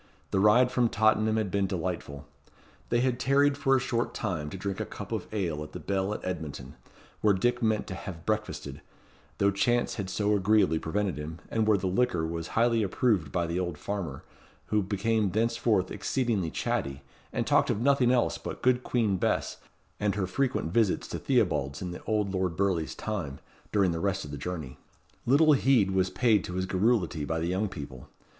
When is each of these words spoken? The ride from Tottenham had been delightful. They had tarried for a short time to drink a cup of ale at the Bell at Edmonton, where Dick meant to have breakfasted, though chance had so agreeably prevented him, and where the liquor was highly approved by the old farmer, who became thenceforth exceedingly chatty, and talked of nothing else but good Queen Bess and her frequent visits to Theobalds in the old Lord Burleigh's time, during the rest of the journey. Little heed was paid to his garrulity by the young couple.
The 0.31 0.39
ride 0.39 0.71
from 0.71 0.89
Tottenham 0.89 1.37
had 1.37 1.51
been 1.51 1.67
delightful. 1.67 2.25
They 2.89 3.01
had 3.01 3.19
tarried 3.19 3.55
for 3.55 3.75
a 3.75 3.79
short 3.79 4.15
time 4.15 4.49
to 4.49 4.57
drink 4.57 4.79
a 4.79 4.83
cup 4.87 5.11
of 5.11 5.27
ale 5.31 5.61
at 5.61 5.73
the 5.73 5.79
Bell 5.79 6.11
at 6.15 6.25
Edmonton, 6.25 6.73
where 7.21 7.35
Dick 7.35 7.61
meant 7.61 7.85
to 7.85 7.93
have 7.93 8.25
breakfasted, 8.25 8.81
though 9.37 9.51
chance 9.51 9.97
had 9.97 10.09
so 10.09 10.33
agreeably 10.35 10.79
prevented 10.79 11.19
him, 11.19 11.37
and 11.51 11.67
where 11.67 11.77
the 11.77 11.85
liquor 11.85 12.25
was 12.25 12.47
highly 12.57 12.81
approved 12.81 13.31
by 13.31 13.45
the 13.45 13.59
old 13.59 13.77
farmer, 13.77 14.23
who 14.69 14.81
became 14.81 15.29
thenceforth 15.29 15.91
exceedingly 15.91 16.49
chatty, 16.49 17.03
and 17.31 17.45
talked 17.45 17.69
of 17.69 17.79
nothing 17.79 18.09
else 18.11 18.39
but 18.39 18.63
good 18.63 18.83
Queen 18.83 19.17
Bess 19.17 19.57
and 19.99 20.15
her 20.15 20.25
frequent 20.25 20.73
visits 20.73 21.07
to 21.09 21.19
Theobalds 21.19 21.79
in 21.79 21.91
the 21.91 22.03
old 22.05 22.33
Lord 22.33 22.57
Burleigh's 22.57 22.95
time, 22.95 23.37
during 23.71 23.91
the 23.91 23.99
rest 23.99 24.25
of 24.25 24.31
the 24.31 24.37
journey. 24.39 24.79
Little 25.27 25.53
heed 25.53 25.91
was 25.91 26.09
paid 26.09 26.43
to 26.45 26.55
his 26.55 26.65
garrulity 26.65 27.23
by 27.23 27.39
the 27.39 27.45
young 27.47 27.69
couple. 27.69 28.09